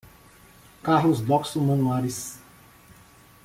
[0.81, 2.39] Carlos Doximo Manuaris